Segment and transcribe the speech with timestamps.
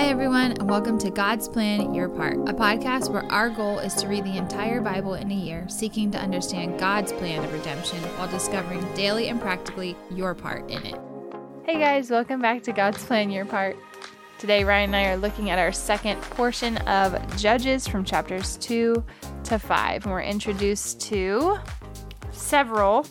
[0.00, 3.92] Hi, everyone, and welcome to God's Plan Your Part, a podcast where our goal is
[3.96, 7.98] to read the entire Bible in a year, seeking to understand God's plan of redemption
[8.16, 10.98] while discovering daily and practically your part in it.
[11.64, 13.76] Hey guys, welcome back to God's Plan Your Part.
[14.38, 19.04] Today, Ryan and I are looking at our second portion of Judges from chapters 2
[19.44, 20.04] to 5.
[20.04, 21.58] And we're introduced to
[22.32, 23.06] several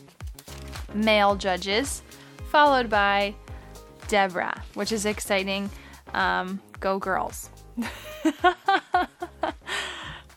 [0.95, 2.01] male judges,
[2.49, 3.35] followed by
[4.07, 5.69] Deborah, which is exciting.
[6.15, 7.50] Um, go girls.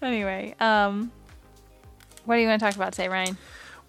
[0.02, 1.10] anyway, um,
[2.24, 3.36] what do you want to talk about today, Ryan?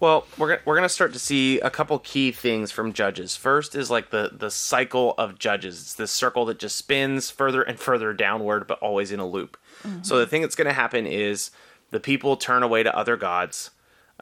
[0.00, 3.36] Well, we're gonna, we're gonna start to see a couple key things from Judges.
[3.36, 5.80] First is like the the cycle of Judges.
[5.80, 9.56] It's this circle that just spins further and further downward, but always in a loop.
[10.02, 11.50] So the thing that's gonna happen is
[11.90, 13.70] the people turn away to other gods,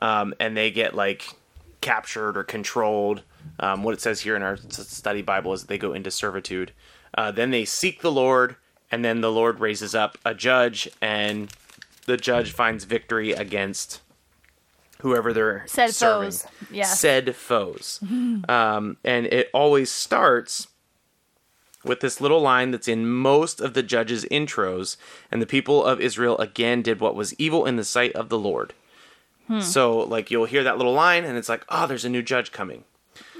[0.00, 1.34] um, and they get like
[1.80, 3.22] captured or controlled.
[3.58, 6.72] Um, what it says here in our study Bible is that they go into servitude.
[7.14, 8.56] Uh, then they seek the Lord,
[8.90, 11.50] and then the Lord raises up a judge, and
[12.06, 14.00] the judge finds victory against
[15.00, 16.30] whoever they're Said serving.
[16.30, 16.46] foes.
[16.70, 16.98] Yes.
[17.00, 18.00] Said foes.
[18.48, 20.68] um, and it always starts
[21.84, 24.96] with this little line that's in most of the judges' intros.
[25.30, 28.38] And the people of Israel again did what was evil in the sight of the
[28.38, 28.72] Lord.
[29.48, 29.60] Hmm.
[29.60, 32.52] So, like, you'll hear that little line, and it's like, oh, there's a new judge
[32.52, 32.84] coming.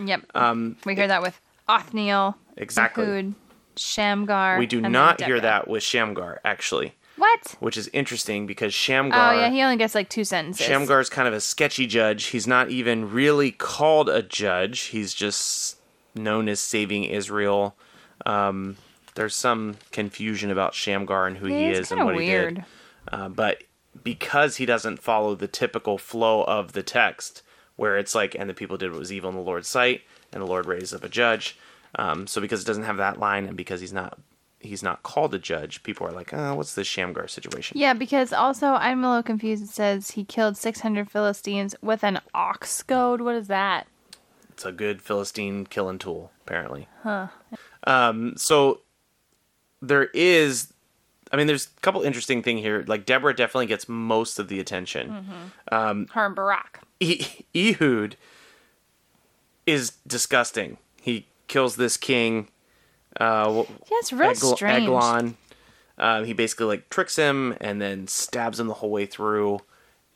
[0.04, 0.22] Yep.
[0.34, 3.04] Um, we hear that with Othniel, Exactly.
[3.04, 3.34] Ehud,
[3.76, 4.58] Shamgar.
[4.58, 7.56] We do not hear that with Shamgar, actually, What?
[7.60, 9.32] which is interesting because Shamgar.
[9.34, 10.64] Oh yeah, he only gets like two sentences.
[10.66, 12.24] Shamgar's kind of a sketchy judge.
[12.26, 14.80] He's not even really called a judge.
[14.84, 15.76] He's just
[16.14, 17.76] known as saving Israel.
[18.26, 18.76] Um,
[19.14, 22.48] there's some confusion about Shamgar and who he Yeah, it's is and what weird.
[22.50, 22.64] he did.
[23.10, 23.64] Uh, but
[24.04, 27.42] because he doesn't follow the typical flow of the text,
[27.76, 30.40] where it's like, and the people did what was evil in the Lord's sight, and
[30.42, 31.58] the Lord raised up a judge.
[31.98, 34.18] Um, so because it doesn't have that line, and because he's not
[34.60, 37.76] he's not called a judge, people are like, oh, what's this Shamgar situation?
[37.78, 39.62] Yeah, because also I'm a little confused.
[39.64, 43.20] It says he killed 600 Philistines with an ox goad.
[43.20, 43.86] What is that?
[44.50, 46.86] It's a good Philistine killing tool, apparently.
[47.02, 47.28] Huh.
[47.84, 48.80] Um, so
[49.80, 50.72] there is,
[51.32, 52.84] I mean, there's a couple interesting thing here.
[52.86, 55.26] Like Deborah definitely gets most of the attention.
[55.70, 56.80] Her and Barak.
[57.00, 58.16] E- Ehud
[59.66, 60.78] is disgusting.
[61.00, 62.48] He kills this king.
[63.20, 64.84] Uh, Yeah, it's real Egl- strange.
[64.84, 65.36] Eglon.
[65.98, 69.60] Um, he basically like tricks him and then stabs him the whole way through,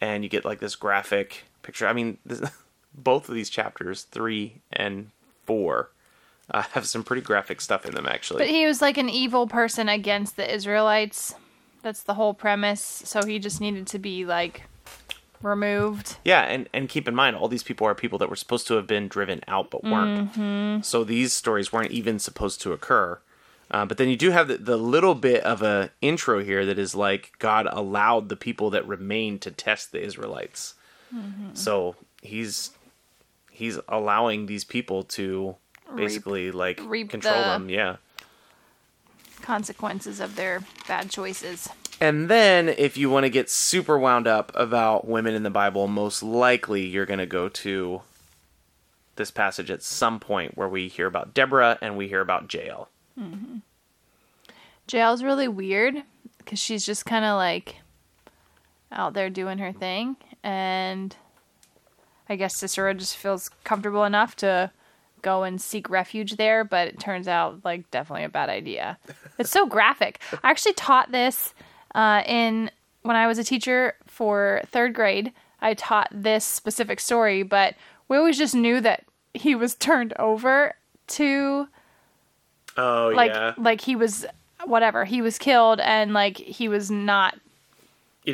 [0.01, 1.87] and you get like this graphic picture.
[1.87, 2.41] I mean, this,
[2.95, 5.11] both of these chapters, three and
[5.45, 5.91] four,
[6.51, 8.07] uh, have some pretty graphic stuff in them.
[8.07, 11.35] Actually, But he was like an evil person against the Israelites.
[11.83, 12.81] That's the whole premise.
[13.05, 14.63] So he just needed to be like
[15.43, 16.17] removed.
[16.25, 18.75] Yeah, and, and keep in mind, all these people are people that were supposed to
[18.75, 20.33] have been driven out but weren't.
[20.33, 20.83] Mm-hmm.
[20.83, 23.21] So these stories weren't even supposed to occur.
[23.71, 26.79] Uh, but then you do have the, the little bit of a intro here that
[26.79, 30.75] is like God allowed the people that remained to test the Israelites.
[31.15, 31.55] Mm-hmm.
[31.55, 32.71] So he's
[33.51, 35.57] he's allowing these people to
[35.97, 37.69] basically like reap control the- them.
[37.71, 37.97] Yeah.
[39.43, 41.69] Consequences of their bad choices.
[42.01, 45.89] And then, if you want to get super wound up about women in the Bible,
[45.89, 48.03] most likely you're going to go to
[49.17, 52.91] this passage at some point where we hear about Deborah and we hear about Jael.
[53.19, 53.59] Mm-hmm.
[54.87, 56.03] Jael's really weird
[56.39, 57.77] because she's just kind of like
[58.93, 61.17] out there doing her thing, and
[62.29, 64.71] I guess Sisera just feels comfortable enough to
[65.23, 68.99] go and seek refuge there, but it turns out like definitely a bad idea.
[69.39, 70.21] It's so graphic.
[70.45, 71.53] I actually taught this
[71.97, 72.71] uh, in
[73.03, 75.33] when I was a teacher for third grade.
[75.61, 77.75] I taught this specific story, but
[78.09, 80.75] we always just knew that he was turned over
[81.09, 81.67] to
[82.79, 83.55] Oh, like yeah.
[83.57, 84.27] like he was
[84.67, 87.39] whatever he was killed and like he was not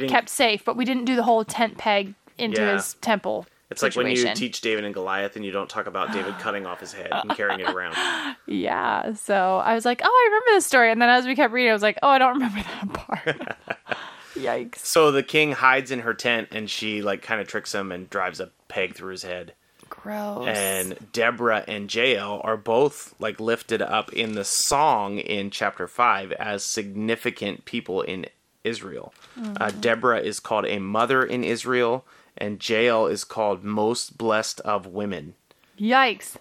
[0.08, 2.72] kept safe but we didn't do the whole tent peg into Yeah.
[2.72, 6.12] his temple it's like when you teach David and Goliath and you don't talk about
[6.12, 7.96] David cutting off his head and carrying it around.
[8.46, 10.90] yeah so i was like oh i remember this story.
[10.90, 13.56] And then as we kept reading i was like oh i don't remember that part.
[14.34, 14.78] Yikes.
[14.78, 18.08] So the king hides in her tent and she like kind of tricks him and
[18.08, 19.54] drives a peg through his head.
[19.90, 20.46] gross.
[20.48, 26.32] And Deborah and Jael are both like lifted up in the song in chapter 5
[26.32, 28.26] as significant people in
[28.64, 29.12] Israel.
[29.60, 32.04] Uh, Deborah is called a mother in Israel
[32.38, 35.34] and Jael is called most blessed of women.
[35.78, 36.36] yikes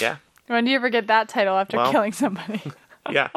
[0.00, 0.16] Yeah.
[0.46, 2.62] when do you ever get that title after Well- killing somebody
[3.10, 3.28] Yeah.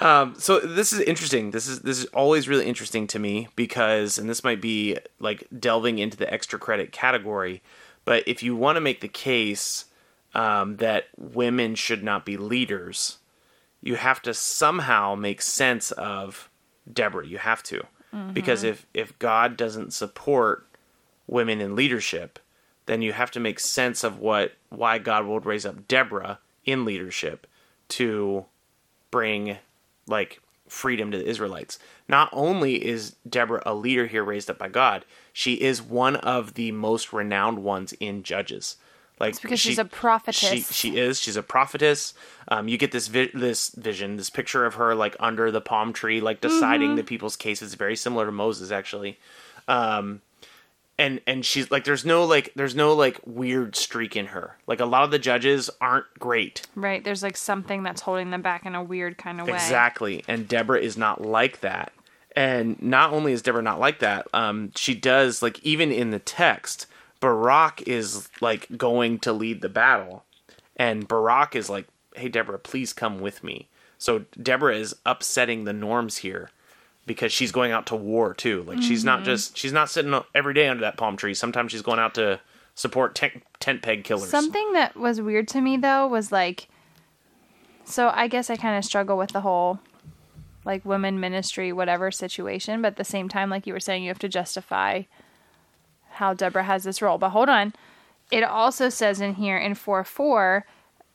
[0.00, 1.50] Um, so this is interesting.
[1.50, 5.46] This is this is always really interesting to me because, and this might be like
[5.58, 7.62] delving into the extra credit category,
[8.04, 9.86] but if you want to make the case
[10.34, 13.18] um, that women should not be leaders,
[13.82, 16.47] you have to somehow make sense of
[16.92, 17.26] Deborah.
[17.26, 17.84] You have to.
[18.14, 18.32] Mm-hmm.
[18.32, 20.66] Because if if God doesn't support
[21.26, 22.38] women in leadership,
[22.86, 26.84] then you have to make sense of what why God would raise up Deborah in
[26.84, 27.46] leadership
[27.88, 28.46] to
[29.10, 29.58] bring
[30.06, 31.78] like freedom to the Israelites.
[32.08, 36.54] Not only is Deborah a leader here raised up by God, she is one of
[36.54, 38.76] the most renowned ones in Judges.
[39.20, 40.36] Like it's because she's a prophetess.
[40.36, 41.20] She, she is.
[41.20, 42.14] She's a prophetess.
[42.48, 45.92] Um, you get this vi- this vision, this picture of her like under the palm
[45.92, 47.74] tree, like deciding the people's cases.
[47.74, 49.18] Very similar to Moses, actually.
[49.66, 50.22] Um,
[50.98, 54.56] and and she's like, there's no like, there's no like weird streak in her.
[54.66, 56.66] Like a lot of the judges aren't great.
[56.74, 57.04] Right.
[57.04, 59.54] There's like something that's holding them back in a weird kind of way.
[59.54, 60.24] Exactly.
[60.26, 61.92] And Deborah is not like that.
[62.34, 66.18] And not only is Deborah not like that, um, she does like even in the
[66.18, 66.86] text,
[67.20, 70.24] Barak is like going to lead the battle,
[70.76, 73.68] and Barak is like, "Hey Deborah, please come with me."
[73.98, 76.50] So Deborah is upsetting the norms here
[77.08, 78.62] because she's going out to war too.
[78.62, 79.26] Like she's not mm-hmm.
[79.26, 81.34] just she's not sitting every day under that palm tree.
[81.34, 82.38] Sometimes she's going out to
[82.76, 84.30] support tent, tent peg killers.
[84.30, 86.68] Something that was weird to me though was like
[87.84, 89.80] so I guess I kind of struggle with the whole
[90.64, 94.10] like women ministry whatever situation, but at the same time like you were saying you
[94.10, 95.02] have to justify
[96.18, 97.18] how Deborah has this role.
[97.18, 97.72] But hold on.
[98.30, 100.64] It also says in here in 4 4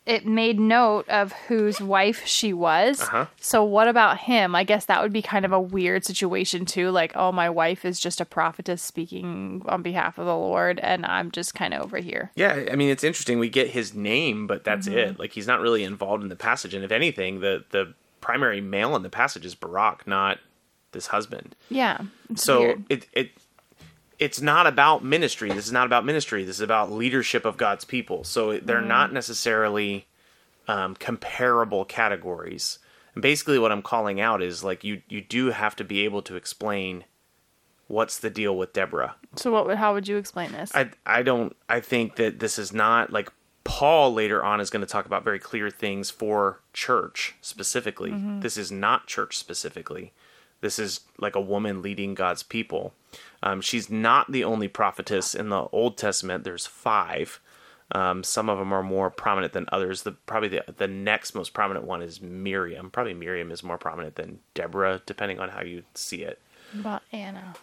[0.05, 2.99] it made note of whose wife she was.
[3.03, 3.25] Uh-huh.
[3.39, 4.53] So what about him?
[4.53, 6.89] I guess that would be kind of a weird situation too.
[6.91, 11.05] Like, oh, my wife is just a prophetess speaking on behalf of the Lord, and
[11.05, 12.31] I'm just kind of over here.
[12.35, 13.39] Yeah, I mean it's interesting.
[13.39, 14.97] We get his name, but that's Mm-hmm.
[14.97, 15.19] it.
[15.19, 16.73] Like he's not really involved in the passage.
[16.73, 20.37] And if anything, the the primary male in the passage is Barak, not
[20.91, 21.55] this husband.
[21.69, 21.99] Yeah.
[22.35, 22.83] So weird.
[22.89, 23.31] it it
[24.19, 25.49] it's not about ministry.
[25.51, 26.43] This is not about ministry.
[26.43, 28.23] This is about leadership of God's people.
[28.23, 30.07] So they're not necessarily
[30.67, 32.79] um, comparable categories.
[33.15, 36.21] And basically, what I'm calling out is like you you do have to be able
[36.23, 37.03] to explain
[37.87, 39.15] what's the deal with Deborah.
[39.35, 39.67] So what?
[39.67, 40.71] would- How would you explain this?
[40.73, 43.29] I I don't I think that this is not like
[43.65, 48.13] Paul later on is going to talk about very clear things for church specifically.
[48.39, 50.11] This is not church specifically.
[50.63, 52.93] This is like a woman leading God's people.
[53.43, 56.45] Um, she's not the only prophetess in the Old Testament.
[56.45, 57.41] There's five.
[57.91, 60.03] Um, some of them are more prominent than others.
[60.03, 62.89] The probably the the next most prominent one is Miriam.
[62.89, 66.39] Probably Miriam is more prominent than Deborah, depending on how you see it.
[66.79, 67.55] about Anna.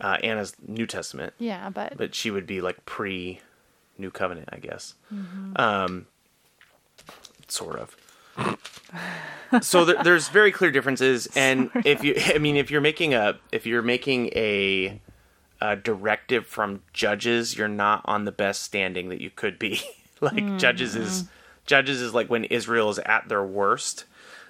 [0.00, 3.40] Uh, Anna's New Testament Yeah, but, but she would be like pre
[3.98, 4.94] New Covenant, I guess.
[5.56, 6.06] Um,
[7.48, 7.96] sort of.
[9.62, 13.38] So there, there's very clear differences, and if you, I mean, if you're making a,
[13.52, 15.00] if you're making a,
[15.60, 19.80] a directive from judges, you're not on the best standing that you could be.
[20.20, 21.28] like judges is, mm.
[21.66, 24.04] judges is like when Israel is at their worst.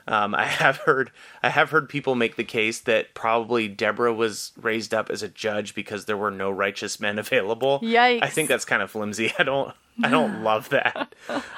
[0.09, 1.11] Um, I have heard
[1.43, 5.29] I have heard people make the case that probably Deborah was raised up as a
[5.29, 7.81] judge because there were no righteous men available.
[7.81, 8.23] Yikes.
[8.23, 9.33] I think that's kind of flimsy.
[9.39, 11.15] I don't I don't love that.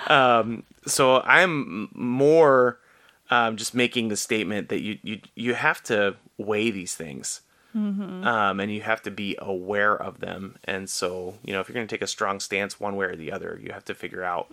[0.06, 2.78] Um, so I'm more
[3.30, 7.40] um, just making the statement that you you you have to weigh these things.
[7.78, 10.56] Um, and you have to be aware of them.
[10.64, 13.16] And so, you know, if you're going to take a strong stance one way or
[13.16, 14.48] the other, you have to figure out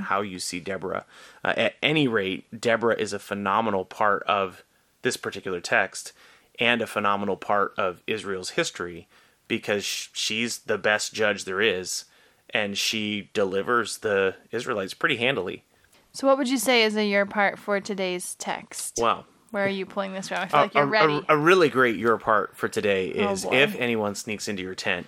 [0.00, 1.04] how you see Deborah.
[1.44, 4.64] Uh, at any rate, Deborah is a phenomenal part of
[5.02, 6.12] this particular text
[6.58, 9.06] and a phenomenal part of Israel's history
[9.46, 12.04] because she's the best judge there is
[12.50, 15.64] and she delivers the Israelites pretty handily.
[16.12, 18.98] so what would you say is a your part for today's text?
[18.98, 19.24] Wow.
[19.50, 20.38] Where are you pulling this from?
[20.38, 21.24] I feel like you're a- ready.
[21.28, 23.56] A, really great your part for today Oh, is boy.
[23.56, 25.06] if anyone sneaks into your tent,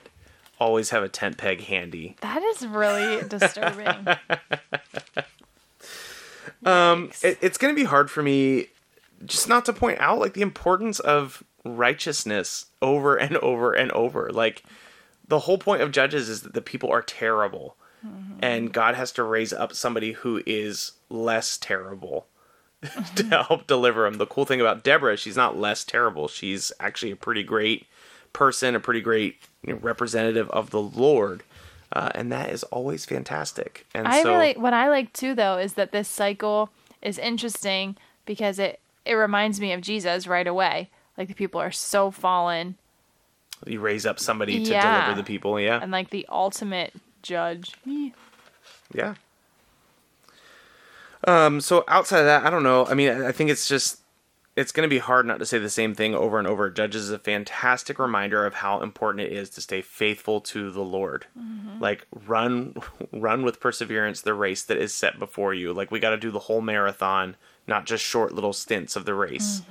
[0.58, 2.16] always have a tent peg handy.
[2.22, 4.06] that is really disturbing.
[6.64, 8.66] Um, it, it's going to be hard for me
[9.24, 14.30] just not to point out like the importance of righteousness over and over and over.
[14.30, 14.62] Like
[15.26, 17.76] the whole point of judges is that the people are terrible,
[18.42, 22.26] and God has to raise up somebody who is less terrible.
[23.16, 24.14] to help deliver them.
[24.18, 26.28] The cool thing about Deborah, she's not less terrible.
[26.28, 27.86] She's actually a pretty great
[28.32, 31.42] person, a pretty great you know, representative of the Lord,
[31.92, 33.86] uh, and that is always fantastic.
[33.94, 36.70] And I so, really what I like too though is that this cycle
[37.02, 40.90] is interesting because it it reminds me of Jesus right away.
[41.18, 42.76] Like the people are so fallen
[43.66, 45.02] you raise up somebody to Yeah.
[45.04, 45.60] deliver the people.
[45.60, 47.74] Yeah, and like the ultimate judge.
[47.84, 49.14] yeah.
[51.24, 51.60] Um.
[51.60, 52.86] So outside of that, I don't know.
[52.86, 54.00] I mean, I think it's just
[54.56, 56.68] it's going to be hard not to say the same thing over and over.
[56.70, 60.82] Judges is a fantastic reminder of how important it is to stay faithful to the
[60.82, 61.26] Lord.
[61.80, 62.74] Like run,
[63.12, 65.72] run with perseverance the race that is set before you.
[65.72, 67.36] Like we got to do the whole marathon,
[67.66, 69.62] not just short little stints of the race.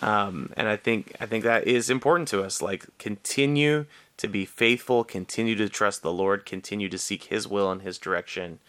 [0.00, 2.62] Um, and I think I think that is important to us.
[2.62, 3.84] Like continue
[4.16, 7.98] to be faithful, continue to trust the Lord, continue to seek His will and His
[7.98, 8.60] direction,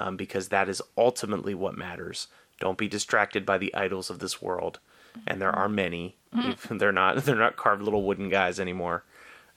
[0.00, 2.28] um, because that is ultimately what matters.
[2.60, 4.78] Don't be distracted by the idols of this world,
[5.26, 6.16] and there are many.
[6.70, 9.04] they're not they're not carved little wooden guys anymore,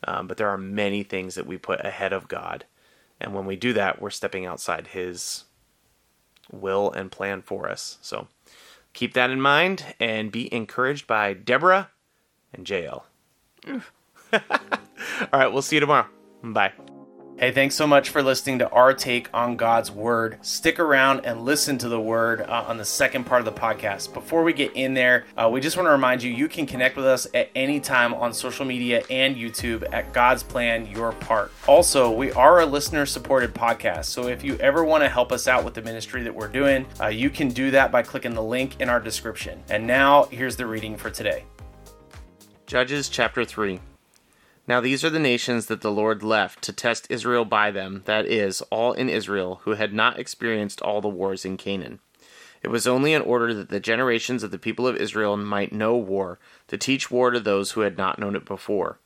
[0.04, 2.66] um, but there are many things that we put ahead of God,
[3.20, 5.46] and when we do that, we're stepping outside His
[6.52, 7.98] will and plan for us.
[8.02, 8.28] So
[8.94, 11.90] keep that in mind and be encouraged by Deborah
[12.54, 13.06] and Jael.
[13.68, 13.80] All
[15.34, 16.08] right, we'll see you tomorrow.
[16.44, 16.74] Bye.
[17.40, 20.40] Hey, thanks so much for listening to our take on God's Word.
[20.42, 24.12] Stick around and listen to the Word uh, on the second part of the podcast.
[24.12, 26.96] Before we get in there, uh, we just want to remind you you can connect
[26.96, 31.52] with us at any time on social media and YouTube at God's Plan Your Part.
[31.68, 35.48] Also, we are a listener supported podcast, so if you ever want to help us
[35.48, 38.42] out with the ministry that we're doing, uh, you can do that by clicking the
[38.42, 39.62] link in our description.
[39.70, 41.44] And now, here's the reading for today
[42.66, 43.80] Judges chapter 3.
[44.68, 48.26] Now these are the nations that the Lord left to test Israel by them, that
[48.26, 52.00] is, all in Israel, who had not experienced all the wars in Canaan.
[52.62, 55.96] It was only in order that the generations of the people of Israel might know
[55.96, 59.00] war, to teach war to those who had not known it before.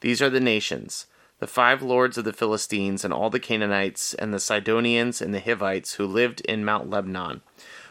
[0.00, 1.06] These are the nations
[1.40, 5.40] the five lords of the Philistines, and all the Canaanites, and the Sidonians, and the
[5.40, 7.40] Hivites who lived in Mount Lebanon,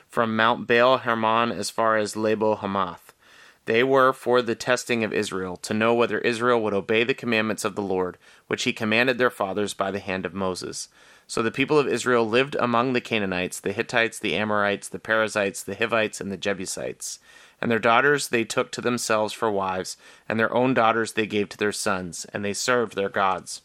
[0.07, 3.10] from Mount Baal Hermon as far as Lebo Hamath.
[3.65, 7.63] They were for the testing of Israel, to know whether Israel would obey the commandments
[7.63, 10.89] of the Lord, which he commanded their fathers by the hand of Moses.
[11.27, 15.63] So the people of Israel lived among the Canaanites, the Hittites, the Amorites, the Perizzites,
[15.63, 17.19] the Hivites, and the Jebusites.
[17.61, 19.95] And their daughters they took to themselves for wives,
[20.27, 23.61] and their own daughters they gave to their sons, and they served their gods.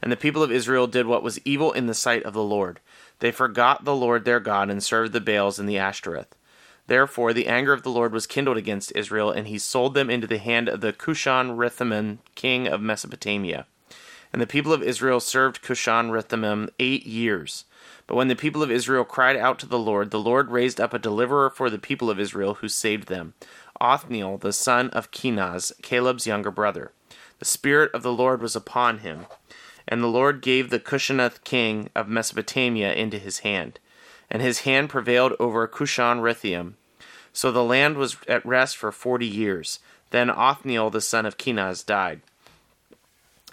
[0.00, 2.80] And the people of Israel did what was evil in the sight of the Lord.
[3.18, 6.34] They forgot the Lord their God, and served the Baals and the Ashtoreth.
[6.86, 10.26] Therefore, the anger of the Lord was kindled against Israel, and he sold them into
[10.26, 13.66] the hand of the Cushan Rithemim, king of Mesopotamia.
[14.32, 17.64] And the people of Israel served Cushan Rithemim eight years.
[18.06, 20.94] But when the people of Israel cried out to the Lord, the Lord raised up
[20.94, 23.34] a deliverer for the people of Israel who saved them
[23.80, 26.92] Othniel, the son of Kenaz, Caleb's younger brother.
[27.40, 29.26] The Spirit of the Lord was upon him,
[29.88, 33.80] and the Lord gave the Cushanath king of Mesopotamia into his hand
[34.30, 36.74] and his hand prevailed over Cushan Rithaim.
[37.32, 39.78] So the land was at rest for forty years.
[40.10, 42.22] Then Othniel the son of Kenaz died.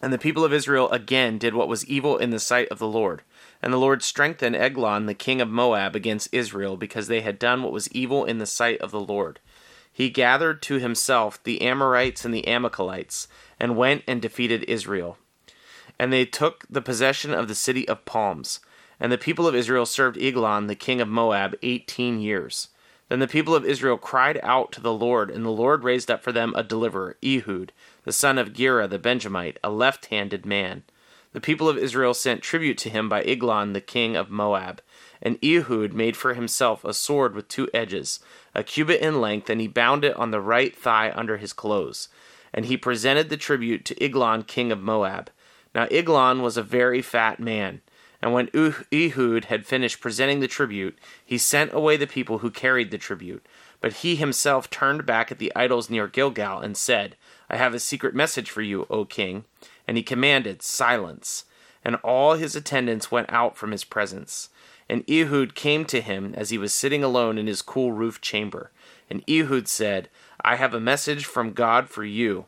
[0.01, 2.87] And the people of Israel again did what was evil in the sight of the
[2.87, 3.21] Lord.
[3.61, 7.63] And the Lord strengthened Eglon the king of Moab against Israel, because they had done
[7.63, 9.39] what was evil in the sight of the Lord.
[9.91, 15.17] He gathered to himself the Amorites and the Amalekites, and went and defeated Israel.
[15.97, 18.59] And they took the possession of the city of palms.
[19.03, 22.69] And the people of Israel served Eglon, the king of Moab, eighteen years.
[23.09, 26.23] Then the people of Israel cried out to the Lord, and the Lord raised up
[26.23, 27.73] for them a deliverer, Ehud,
[28.05, 30.83] the son of Gera the Benjamite, a left handed man.
[31.33, 34.81] The people of Israel sent tribute to him by Eglon, the king of Moab.
[35.21, 38.21] And Ehud made for himself a sword with two edges,
[38.55, 42.07] a cubit in length, and he bound it on the right thigh under his clothes.
[42.53, 45.29] And he presented the tribute to Eglon, king of Moab.
[45.75, 47.81] Now Eglon was a very fat man.
[48.23, 52.89] And when Ehud had finished presenting the tribute, he sent away the people who carried
[52.89, 53.45] the tribute.
[53.81, 57.17] But he himself turned back at the idols near Gilgal and said,
[57.49, 59.43] I have a secret message for you, O king.
[59.89, 61.43] And he commanded, Silence.
[61.83, 64.47] And all his attendants went out from his presence.
[64.87, 68.71] And Ehud came to him as he was sitting alone in his cool roof chamber.
[69.09, 70.07] And Ehud said,
[70.45, 72.45] I have a message from God for you.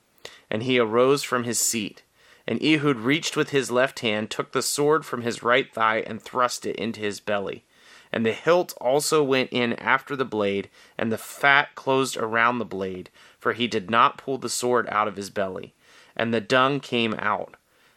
[0.49, 2.01] And he arose from his seat.
[2.47, 6.21] And Ehud reached with his left hand, took the sword from his right thigh, and
[6.21, 7.63] thrust it into his belly.
[8.11, 12.65] And the hilt also went in after the blade, and the fat closed around the
[12.65, 13.09] blade,
[13.39, 15.73] for he did not pull the sword out of his belly.
[16.15, 17.55] And the dung came out.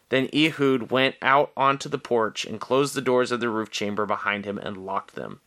[0.08, 4.06] Then Ehud went out onto the porch, and closed the doors of the roof chamber
[4.06, 5.40] behind him, and locked them.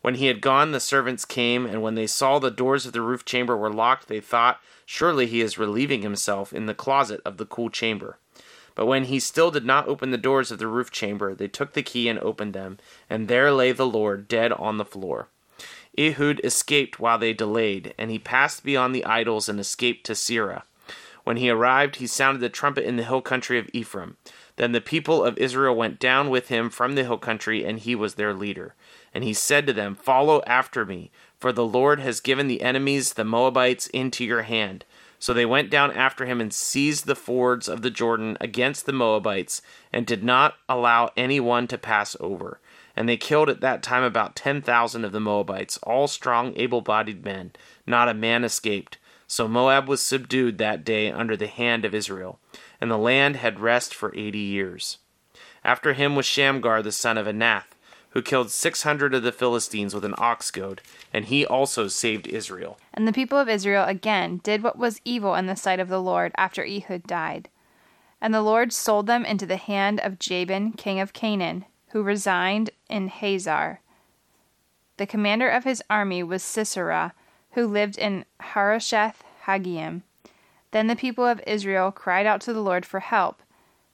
[0.00, 3.02] When he had gone, the servants came, and when they saw the doors of the
[3.02, 7.36] roof chamber were locked, they thought, Surely he is relieving himself in the closet of
[7.36, 8.18] the cool chamber.
[8.74, 11.72] But when he still did not open the doors of the roof chamber, they took
[11.72, 15.28] the key and opened them, and there lay the Lord dead on the floor.
[15.98, 20.62] Ehud escaped while they delayed, and he passed beyond the idols and escaped to Seirah.
[21.24, 24.16] When he arrived, he sounded the trumpet in the hill country of Ephraim.
[24.56, 27.94] Then the people of Israel went down with him from the hill country, and he
[27.94, 28.74] was their leader.
[29.12, 33.14] And he said to them, Follow after me, for the Lord has given the enemies,
[33.14, 34.84] the Moabites, into your hand.
[35.20, 38.92] So they went down after him and seized the fords of the Jordan against the
[38.92, 39.62] Moabites,
[39.92, 42.58] and did not allow any one to pass over.
[42.96, 46.80] And they killed at that time about ten thousand of the Moabites, all strong, able
[46.80, 47.52] bodied men.
[47.86, 48.96] Not a man escaped.
[49.26, 52.40] So Moab was subdued that day under the hand of Israel,
[52.80, 54.98] and the land had rest for eighty years.
[55.62, 57.69] After him was Shamgar the son of Anath,
[58.10, 62.26] who killed six hundred of the Philistines with an ox goad, and he also saved
[62.26, 62.78] Israel.
[62.92, 66.02] And the people of Israel again did what was evil in the sight of the
[66.02, 67.48] Lord after Ehud died.
[68.20, 72.70] And the Lord sold them into the hand of Jabin, king of Canaan, who resigned
[72.88, 73.80] in Hazor.
[74.96, 77.14] The commander of his army was Sisera,
[77.52, 80.02] who lived in Harosheth Haggim.
[80.72, 83.42] Then the people of Israel cried out to the Lord for help,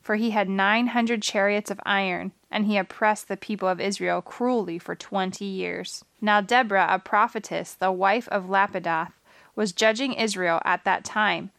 [0.07, 4.23] for he had nine hundred chariots of iron, and he oppressed the people of Israel
[4.23, 6.05] cruelly for twenty years.
[6.21, 9.11] Now Deborah, a prophetess, the wife of Lapidoth,
[9.57, 11.51] was judging Israel at that time.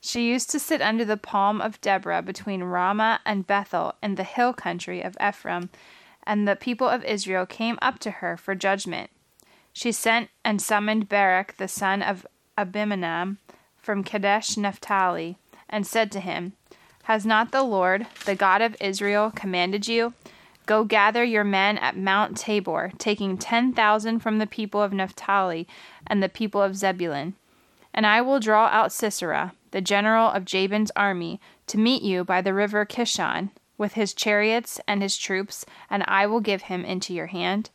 [0.00, 4.22] She used to sit under the palm of Deborah between Ramah and Bethel in the
[4.22, 5.68] hill country of Ephraim,
[6.24, 9.10] and the people of Israel came up to her for judgment.
[9.72, 12.24] She sent and summoned Barak the son of
[12.56, 13.38] Abinoam
[13.82, 16.52] from Kadesh Naphtali, and said to him,
[17.06, 20.14] Has not the Lord, the God of Israel, commanded you?
[20.66, 25.68] Go gather your men at Mount Tabor, taking ten thousand from the people of Naphtali
[26.04, 27.34] and the people of Zebulun.
[27.94, 32.40] And I will draw out Sisera, the general of Jabin's army, to meet you by
[32.42, 37.14] the river Kishon, with his chariots and his troops, and I will give him into
[37.14, 37.70] your hand.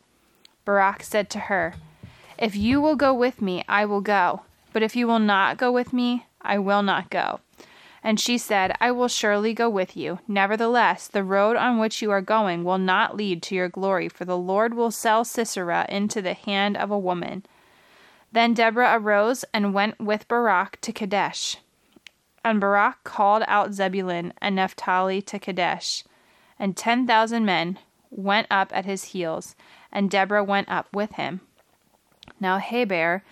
[0.66, 1.76] Barak said to her,
[2.38, 4.42] If you will go with me, I will go,
[4.74, 7.40] but if you will not go with me, I will not go.
[8.04, 10.20] And she said, I will surely go with you.
[10.28, 14.26] Nevertheless, the road on which you are going will not lead to your glory, for
[14.26, 17.46] the Lord will sell Sisera into the hand of a woman.
[18.32, 21.58] Then Deborah arose and went with Barak to Kadesh.
[22.44, 26.04] And Barak called out Zebulun and Naphtali to Kadesh,
[26.58, 27.78] and ten thousand men
[28.10, 29.56] went up at his heels,
[29.92, 31.42] and Deborah went up with him.
[32.40, 33.24] Now Heber,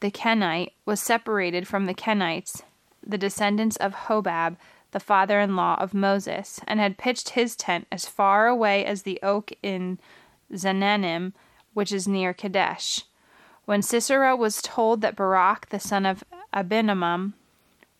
[0.00, 2.62] the Kenite, was separated from the Kenites,
[3.06, 4.56] the descendants of Hobab,
[4.92, 9.02] the father in law of Moses, and had pitched his tent as far away as
[9.02, 9.98] the oak in
[10.52, 11.32] Zaanannim,
[11.74, 13.04] which is near Kadesh.
[13.64, 17.34] When Sisera was told that Barak, the son of Abinoam,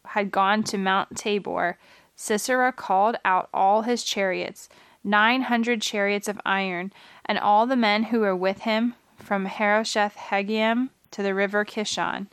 [0.06, 1.78] had gone to Mount Tabor,
[2.16, 4.68] Sisera called out all his chariots,
[5.04, 6.92] nine hundred chariots of iron,
[7.24, 12.26] and all the men who were with him, from Harosheth Haggim to the river Kishon.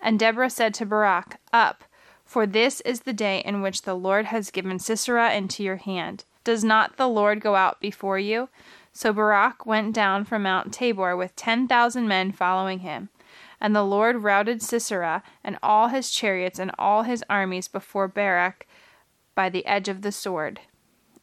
[0.00, 1.84] And Deborah said to Barak, Up,
[2.28, 6.24] for this is the day in which the Lord has given Sisera into your hand.
[6.44, 8.50] Does not the Lord go out before you?
[8.92, 13.08] So Barak went down from Mount Tabor with ten thousand men following him.
[13.60, 18.68] And the Lord routed Sisera and all his chariots and all his armies before Barak
[19.34, 20.60] by the edge of the sword.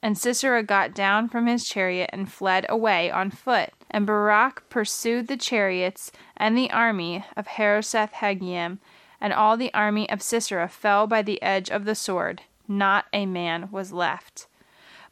[0.01, 3.71] And Sisera got down from his chariot and fled away on foot.
[3.91, 8.79] And Barak pursued the chariots and the army of Harosheth Haggim,
[9.25, 12.43] and all the army of Sisera fell by the edge of the sword.
[12.67, 14.45] Not a man was left.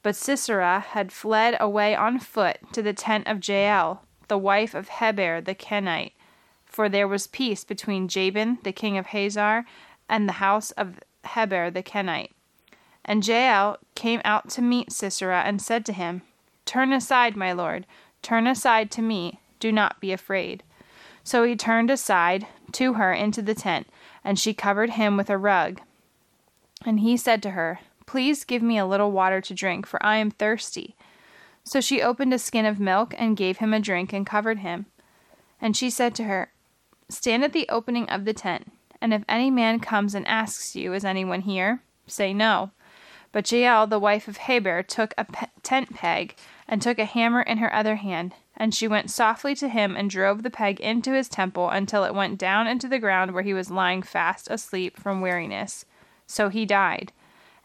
[0.04, 4.88] But Sisera had fled away on foot to the tent of Jael, the wife of
[4.88, 6.14] Heber the Kenite,
[6.64, 9.66] for there was peace between Jabin the king of Hazor
[10.08, 11.00] and the house of
[11.34, 12.34] Heber the Kenite.
[13.04, 16.22] And Jael came out to meet Sisera and said to him,
[16.66, 17.88] Turn aside, my lord,
[18.22, 20.62] turn aside to me, do not be afraid.
[21.24, 23.88] So he turned aside to her into the tent,
[24.24, 25.82] and she covered him with a rug.
[26.86, 30.18] And he said to her, Please give me a little water to drink, for I
[30.18, 30.96] am thirsty.
[31.64, 34.88] So she opened a skin of milk and gave him a drink and covered him.
[35.62, 36.52] And she said to her,
[37.10, 40.94] Stand at the opening of the tent, and if any man comes and asks you,
[40.94, 41.82] Is anyone here?
[42.08, 42.72] say no.
[43.32, 46.36] But Jael, the wife of Heber, took a pe- tent peg
[46.68, 50.10] and took a hammer in her other hand, and she went softly to him and
[50.10, 53.54] drove the peg into his temple until it went down into the ground where he
[53.54, 55.86] was lying fast asleep from weariness.
[56.28, 57.12] So he died.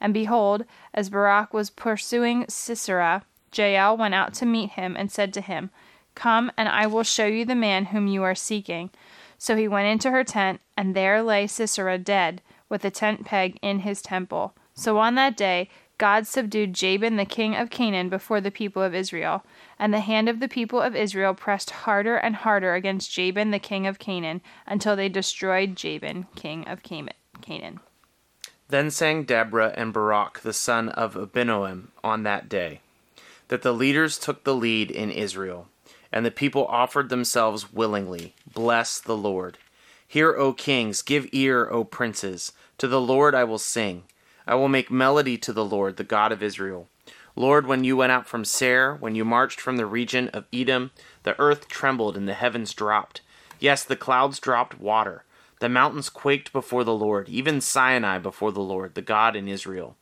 [0.00, 5.32] And behold, as Barak was pursuing Sisera, Jael went out to meet him and said
[5.34, 5.70] to him,
[6.14, 8.90] Come, and I will show you the man whom you are seeking.
[9.38, 13.58] So he went into her tent, and there lay Sisera dead, with the tent peg
[13.62, 14.54] in his temple.
[14.74, 18.94] So on that day, God subdued Jabin the king of Canaan before the people of
[18.94, 19.44] Israel,
[19.78, 23.58] and the hand of the people of Israel pressed harder and harder against Jabin the
[23.58, 27.80] king of Canaan, until they destroyed Jabin king of Canaan.
[28.68, 32.80] Then sang Deborah and Barak the son of Abinoam on that day,
[33.48, 35.66] that the leaders took the lead in Israel,
[36.12, 38.34] and the people offered themselves willingly.
[38.54, 39.58] Bless the Lord.
[40.06, 42.52] Hear, O kings, give ear, O princes.
[42.78, 44.04] To the Lord I will sing.
[44.48, 46.88] I will make melody to the Lord, the God of Israel.
[47.36, 50.90] Lord, when you went out from Seir, when you marched from the region of Edom,
[51.22, 53.20] the earth trembled and the heavens dropped.
[53.60, 55.24] Yes, the clouds dropped water.
[55.60, 59.96] The mountains quaked before the Lord, even Sinai before the Lord, the God in Israel.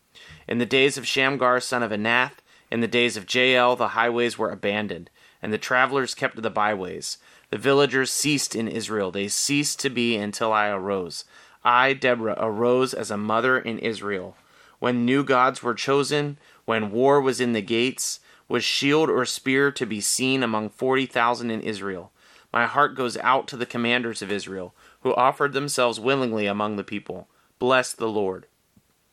[0.46, 2.38] In the days of Shamgar son of Anath,
[2.70, 5.11] in the days of Jael, the highways were abandoned,
[5.42, 7.18] and the travelers kept the byways.
[7.50, 9.11] The villagers ceased in Israel.
[9.11, 11.24] They ceased to be until I arose.
[11.66, 14.37] I, Deborah, arose as a mother in Israel.
[14.79, 19.72] When new gods were chosen, when war was in the gates, was shield or spear
[19.72, 22.12] to be seen among forty thousand in Israel?
[22.52, 26.85] My heart goes out to the commanders of Israel, who offered themselves willingly among the
[26.85, 27.26] people.
[27.59, 28.46] Bless the Lord.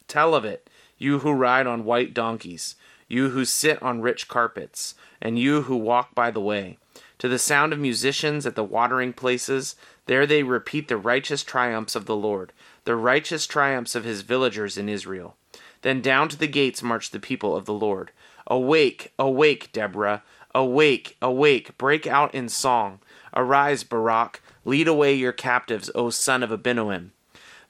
[0.07, 2.75] Tell of it, you who ride on white donkeys,
[3.07, 6.77] you who sit on rich carpets, and you who walk by the way.
[7.17, 11.95] To the sound of musicians at the watering places, there they repeat the righteous triumphs
[11.95, 12.51] of the Lord,
[12.85, 15.37] the righteous triumphs of his villagers in Israel.
[15.81, 18.11] Then down to the gates march the people of the Lord.
[18.47, 20.23] Awake, awake, Deborah.
[20.55, 22.99] Awake, awake, break out in song.
[23.35, 27.09] Arise, Barak, lead away your captives, O son of Abinoam.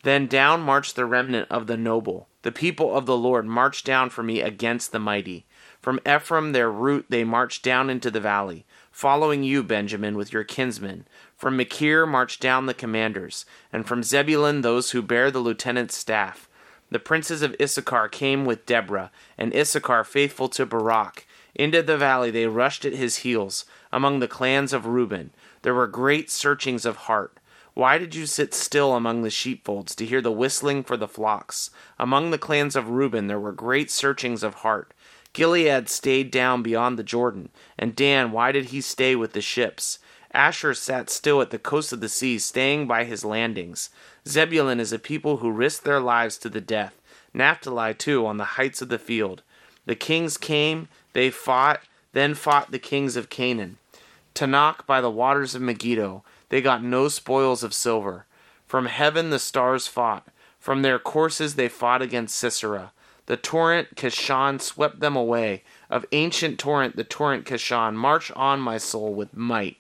[0.04, 2.28] Then down marched the remnant of the noble.
[2.42, 5.46] The people of the Lord marched down for me against the mighty.
[5.82, 10.44] From Ephraim their route they marched down into the valley, following you, Benjamin, with your
[10.44, 11.08] kinsmen.
[11.44, 16.48] From Machir marched down the commanders, and from Zebulun those who bear the lieutenant's staff.
[16.90, 21.28] The princes of Issachar came with Deborah, and Issachar faithful to Barak.
[21.54, 25.32] Into the valley they rushed at his heels, among the clans of Reuben.
[25.64, 27.38] There were great searchings of heart.
[27.74, 31.72] Why did you sit still among the sheepfolds to hear the whistling for the flocks?
[32.00, 34.94] Among the clans of Reuben there were great searchings of heart.
[35.34, 40.00] Gilead stayed down beyond the Jordan, and Dan, why did he stay with the ships?
[40.34, 43.90] Asher sat still at the coast of the sea, staying by his landings.
[44.28, 47.00] Zebulun is a people who risk their lives to the death.
[47.34, 49.44] Naphtali, too, on the heights of the field.
[49.86, 51.82] The kings came, they fought,
[52.14, 53.78] then fought the kings of Canaan.
[54.34, 58.26] Taanach by the waters of Megiddo, they got no spoils of silver.
[58.68, 60.28] From heaven the stars fought.
[60.60, 62.92] From their courses they fought against Sisera.
[63.26, 65.64] The torrent Kishon swept them away.
[65.90, 69.78] Of ancient torrent, the torrent Kishon, march on, my soul, with might.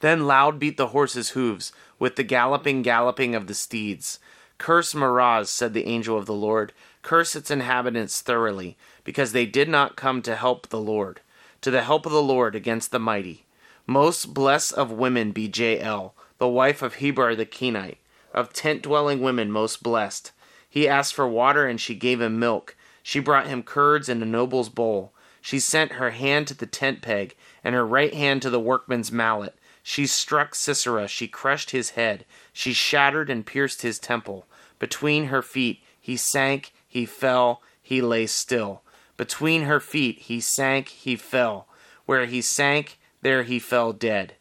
[0.00, 4.18] Then loud beat the horses' hoofs, with the galloping, galloping of the steeds.
[4.58, 6.72] Curse Meroz, said the angel of the Lord.
[7.02, 11.20] Curse its inhabitants thoroughly, because they did not come to help the Lord,
[11.60, 13.44] to the help of the Lord against the mighty.
[13.86, 17.98] Most blessed of women be Jael, the wife of Heber the Kenite,
[18.32, 20.32] of tent dwelling women most blessed.
[20.68, 22.76] He asked for water, and she gave him milk.
[23.02, 25.12] She brought him curds in a noble's bowl.
[25.40, 29.12] She sent her hand to the tent peg, and her right hand to the workman's
[29.12, 29.54] mallet.
[29.86, 34.46] She struck Sisera, she crushed his head, she shattered and pierced his temple.
[34.78, 38.80] Between her feet he sank, he fell, he lay still.
[39.18, 41.68] Between her feet he sank, he fell.
[42.06, 44.36] Where he sank, there he fell dead.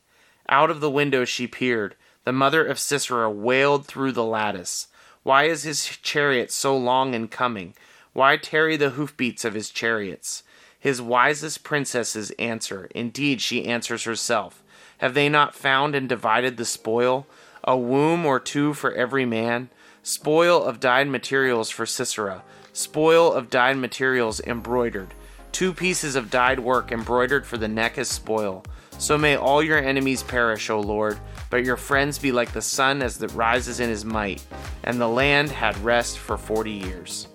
[0.47, 1.95] Out of the window she peered.
[2.23, 4.87] The mother of Sisera wailed through the lattice.
[5.23, 7.73] Why is his chariot so long in coming?
[8.13, 10.43] Why tarry the hoofbeats of his chariots?
[10.79, 12.89] His wisest princesses answer.
[12.95, 14.62] Indeed, she answers herself.
[15.03, 17.27] Have they not found and divided the spoil?
[17.61, 19.67] A womb or two for every man?
[20.01, 22.41] Spoil of dyed materials for Sisera.
[22.71, 25.13] Spoil of dyed materials embroidered.
[25.51, 28.63] Two pieces of dyed work embroidered for the neck as spoil.
[28.97, 33.01] So may all your enemies perish, O Lord, but your friends be like the sun
[33.01, 34.41] as it rises in his might.
[34.85, 37.27] And the land had rest for forty years.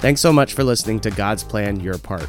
[0.00, 2.28] Thanks so much for listening to God's Plan Your Part.